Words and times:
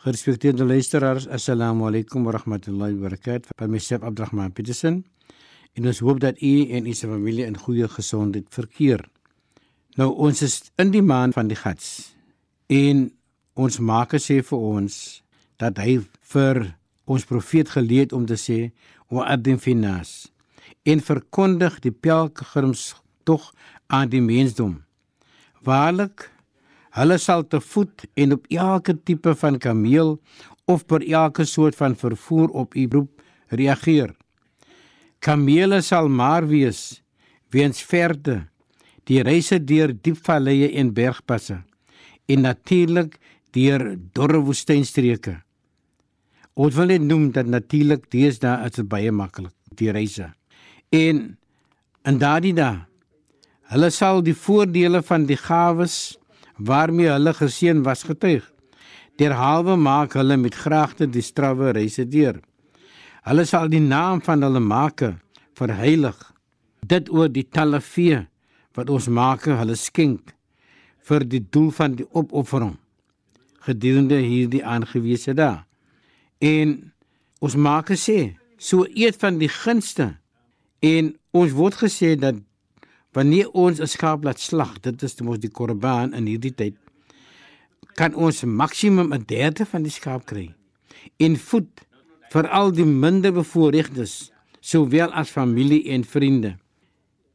Gerespekteerde 0.00 0.64
luisteraars, 0.64 1.26
assalamu 1.28 1.84
alaykum 1.84 2.24
wa 2.24 2.32
rahmatullahi 2.32 2.94
wa 2.94 3.08
barakatuh. 3.08 3.50
By 3.58 3.66
myself 3.66 4.02
Abdurrahman 4.02 4.52
Petersen. 4.52 5.04
En 5.76 5.86
ons 5.86 5.98
hoop 5.98 6.20
dat 6.20 6.40
u 6.40 6.70
en 6.70 6.86
u 6.86 6.94
familie 6.94 7.44
in 7.44 7.58
goeie 7.58 7.88
gesondheid 7.88 8.46
verkeer. 8.48 9.04
Nou 10.00 10.14
ons 10.16 10.40
is 10.42 10.72
in 10.80 10.90
die 10.90 11.02
maand 11.02 11.36
van 11.36 11.52
die 11.52 11.56
Gats. 11.56 12.14
En 12.66 13.10
ons 13.52 13.78
Maker 13.78 14.22
sê 14.24 14.38
vir 14.40 14.58
ons 14.58 14.96
dat 15.60 15.76
hy 15.76 15.98
vir 16.32 16.62
ons 17.04 17.28
profeet 17.28 17.68
geleed 17.68 18.16
om 18.16 18.24
te 18.24 18.40
sê 18.40 18.72
wa 19.12 19.28
adim 19.28 19.60
finas 19.60 20.30
en 20.88 21.04
verkondig 21.04 21.76
die 21.84 21.92
pelgrims 21.92 22.94
tog 23.28 23.52
aan 23.92 24.08
die 24.08 24.24
mensdom. 24.24 24.78
Waarlik 25.60 26.30
hulle 26.98 27.18
sal 27.22 27.44
te 27.46 27.60
voet 27.62 28.06
en 28.18 28.34
op 28.36 28.46
elke 28.50 28.96
tipe 29.06 29.34
van 29.42 29.58
kameel 29.58 30.16
of 30.70 30.86
per 30.86 31.04
elke 31.06 31.44
soort 31.44 31.76
van 31.78 31.96
vervoer 31.96 32.48
op 32.48 32.74
u 32.74 32.86
roep 32.90 33.22
reageer. 33.48 34.14
Kamele 35.18 35.80
sal 35.82 36.08
maar 36.08 36.46
wees 36.48 37.02
weens 37.50 37.82
verde 37.82 38.46
die 39.10 39.22
reise 39.26 39.58
deur 39.58 39.92
diep 39.92 40.18
valleie 40.26 40.70
en 40.78 40.92
bergpasse 40.94 41.60
en 42.30 42.44
natuurlik 42.46 43.18
deur 43.54 43.96
dorre 44.14 44.38
woestynstreke. 44.46 45.40
Ons 46.54 46.76
wil 46.76 46.92
net 46.92 47.02
noem 47.02 47.30
dat 47.34 47.48
natuurlik 47.50 48.06
deesdae 48.12 48.68
is 48.68 48.78
dit 48.78 48.88
baie 48.90 49.10
maklik 49.10 49.54
die 49.78 49.90
reise. 49.90 50.30
En 50.94 51.36
in 52.06 52.22
daardie 52.22 52.54
dae 52.54 52.86
hulle 53.70 53.90
sal 53.94 54.22
die 54.26 54.34
voordele 54.34 55.02
van 55.06 55.26
die 55.28 55.38
gawes 55.38 56.16
waarmee 56.60 57.08
hulle 57.08 57.32
geseën 57.34 57.82
was 57.82 58.04
getuig. 58.08 58.44
Derhalwe 59.16 59.76
maak 59.76 60.14
hulle 60.16 60.36
met 60.36 60.54
graagte 60.54 61.08
die 61.08 61.24
strawwe 61.24 61.72
reise 61.76 62.06
deur. 62.08 62.40
Hulle 63.28 63.44
sal 63.44 63.68
die 63.68 63.82
naam 63.82 64.22
van 64.24 64.42
hulle 64.42 64.60
maker 64.60 65.16
verheilig. 65.58 66.16
Dit 66.86 67.10
oor 67.12 67.28
die 67.28 67.46
talle 67.48 67.80
vee 67.80 68.22
wat 68.76 68.90
ons 68.90 69.08
maker 69.08 69.58
hulle 69.60 69.76
skenk 69.76 70.34
vir 71.08 71.24
die 71.24 71.42
doel 71.42 71.70
van 71.74 71.96
die 71.98 72.06
opoffering 72.16 72.76
gedurende 73.66 74.16
hierdie 74.24 74.64
aangewese 74.64 75.34
dae. 75.36 75.60
En 76.40 76.76
ons 77.44 77.56
maak 77.56 77.92
sê, 77.96 78.36
so 78.56 78.86
eet 78.88 79.18
van 79.20 79.38
die 79.40 79.50
gunste 79.52 80.14
en 80.84 81.12
ons 81.36 81.52
word 81.56 81.76
gesê 81.82 82.14
dat 82.20 82.40
wanneer 83.12 83.50
ons 83.50 83.80
'n 83.80 83.86
skaap 83.86 84.24
laat 84.24 84.40
slag, 84.40 84.80
dit 84.80 85.02
is 85.02 85.20
mos 85.20 85.38
die 85.38 85.50
korban 85.50 86.14
in 86.14 86.26
hierdie 86.26 86.54
tyd, 86.54 86.76
kan 87.94 88.14
ons 88.14 88.44
maksimum 88.44 89.12
'n 89.12 89.24
derde 89.26 89.66
van 89.66 89.82
die 89.82 89.92
skaap 89.92 90.26
kry. 90.26 90.54
En 91.18 91.36
voed 91.36 91.86
vir 92.30 92.48
al 92.48 92.72
die 92.72 92.84
minder 92.84 93.32
bevoorregtes, 93.32 94.32
sowel 94.60 95.10
as 95.12 95.30
familie 95.30 95.84
en 95.90 96.04
vriende. 96.04 96.56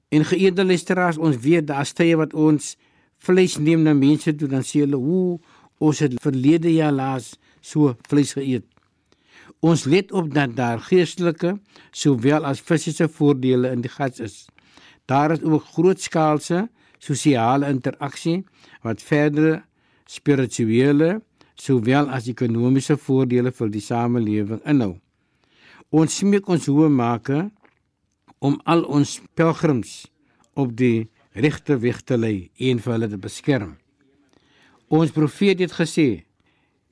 En 0.10 0.26
geëerde 0.26 0.66
luisteraars, 0.66 1.18
ons 1.18 1.38
weet 1.38 1.68
daar's 1.68 1.94
tye 1.94 2.16
wat 2.16 2.34
ons 2.34 2.76
vleis 3.18 3.58
neem 3.58 3.82
na 3.84 3.94
mense 3.94 4.36
toe 4.36 4.48
dan 4.48 4.64
sê 4.64 4.86
hulle, 4.86 4.96
"Hoe 4.98 5.40
ons 5.78 6.00
het 6.00 6.14
verlede 6.22 6.74
jaar 6.74 6.92
laas 6.92 7.36
so 7.62 7.96
vleis 8.08 8.34
geëet." 8.34 8.64
Ons 9.60 9.84
let 9.84 10.12
op 10.12 10.34
dat 10.34 10.56
daar 10.56 10.80
geestelike 10.80 11.60
sowel 11.92 12.46
as 12.46 12.60
fisiese 12.60 13.08
voordele 13.10 13.72
in 13.72 13.82
die 13.82 13.90
gats 13.90 14.20
is. 14.20 14.48
Daar 15.06 15.32
is 15.32 15.44
ook 15.44 15.64
grootskaalse 15.76 16.68
sosiale 16.98 17.70
interaksie 17.70 18.44
wat 18.82 19.02
verdere 19.02 19.64
spirituele 20.06 21.22
sowel 21.56 22.10
as 22.10 22.28
ekonomiese 22.28 22.98
voordele 22.98 23.52
vir 23.52 23.72
die 23.72 23.84
samelewing 23.84 24.62
inhou. 24.68 24.96
Ons 25.96 26.20
smeek 26.20 26.50
ons 26.52 26.68
hoë 26.68 26.90
maker 26.92 27.48
om 28.44 28.58
al 28.66 28.84
ons 28.92 29.20
pelgrims 29.38 30.06
op 30.60 30.74
die 30.78 31.08
regte 31.36 31.78
weg 31.80 32.02
te 32.04 32.18
lei 32.18 32.50
en 32.70 32.82
vir 32.82 32.96
hulle 32.96 33.10
te 33.12 33.20
beskerm. 33.22 33.76
Ons 34.92 35.14
profeet 35.16 35.62
het 35.64 35.74
gesê, 35.76 36.26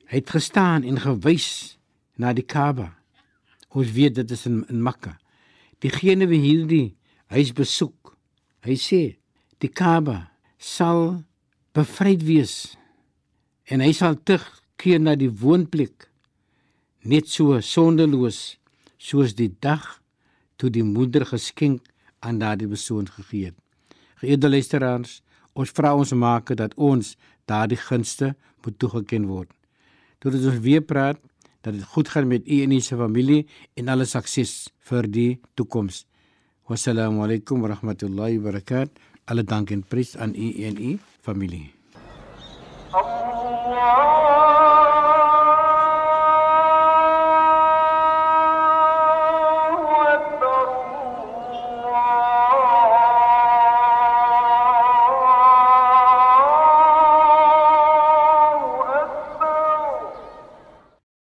hy 0.10 0.20
het 0.20 0.34
gestaan 0.34 0.86
en 0.88 1.00
gewys 1.00 1.78
na 2.18 2.34
die 2.34 2.46
Kaaba. 2.46 2.92
Ons 3.74 3.92
weet 3.94 4.18
dit 4.20 4.32
is 4.32 4.46
in, 4.50 4.62
in 4.70 4.82
Mekka. 4.84 5.16
Diegene 5.82 6.28
wie 6.30 6.42
hierdie 6.44 6.88
huis 7.34 7.52
besoek, 7.56 8.14
hy 8.64 8.76
sê 8.78 9.02
die 9.64 9.72
Kaaba 9.72 10.30
sal 10.62 11.24
bevryd 11.74 12.24
wees 12.28 12.76
en 13.72 13.82
hy 13.82 13.92
sal 13.96 14.20
terugkeer 14.22 15.02
na 15.02 15.16
die 15.18 15.32
woonplek 15.32 16.08
net 17.04 17.28
so 17.32 17.58
sondeloos 17.60 18.60
soos 19.02 19.34
die 19.36 19.50
dag 19.64 19.84
toe 20.62 20.70
die 20.72 20.86
moeder 20.86 21.26
geskenk 21.28 21.90
aan 22.24 22.40
daardie 22.40 22.70
persoon 22.72 23.10
gegee 23.10 23.50
het. 23.50 23.58
Geëerde 24.22 24.48
luisteraars, 24.48 25.20
ons 25.60 25.74
vra 25.76 25.92
ons 25.98 26.14
maak 26.16 26.54
dat 26.56 26.72
ons 26.80 27.16
daardie 27.50 27.80
gunste 27.82 28.32
moet 28.64 28.78
toegeken 28.80 29.28
word. 29.28 29.50
Tot 30.24 30.38
ons 30.38 30.62
weer 30.64 30.86
praat 30.86 31.20
dat 31.64 31.76
dit 31.76 31.84
goed 31.96 32.08
gaan 32.14 32.30
met 32.30 32.48
u 32.48 32.62
en 32.64 32.72
u 32.72 32.80
se 32.80 32.96
familie 32.96 33.44
en 33.76 33.92
alle 33.92 34.08
sukses 34.08 34.70
vir 34.88 35.08
die 35.08 35.32
toekoms. 35.60 36.06
Wassalamu 36.69 37.25
alaykum 37.25 37.63
wa 37.63 37.69
rahmatullahi 37.69 38.39
wa 38.39 38.53
barakatuh. 38.53 38.93
Alle 39.27 39.43
dank 39.45 39.71
en 39.71 39.83
prys 39.83 40.17
aan 40.17 40.35
u 40.37 40.49
en 40.65 40.77
u 40.77 40.99
familie. 41.25 41.73
الله 42.95 44.42